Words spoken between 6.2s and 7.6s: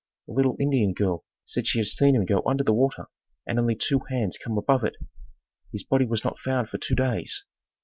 not found for two days.